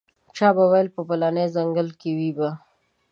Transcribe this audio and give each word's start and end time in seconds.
چا 0.35 0.47
به 0.55 0.63
ویل 0.71 0.87
په 0.95 1.01
پلاني 1.07 1.45
ځنګل 1.55 1.87
کې 1.99 2.11
وي 2.17 2.29
به. 2.37 2.49